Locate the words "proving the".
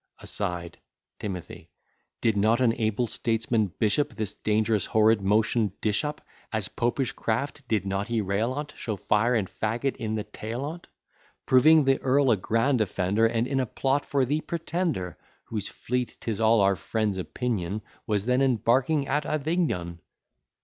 11.45-12.01